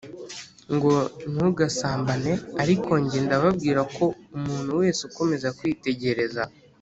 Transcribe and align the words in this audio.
Ngo 0.75 0.93
ntugasambane 1.31 2.33
ariko 2.61 2.91
jye 3.09 3.19
ndababwira 3.25 3.81
ko 3.95 4.05
umuntu 4.37 4.71
wese 4.81 4.99
ukomeza 5.09 5.47
kwitegereza 5.57 6.43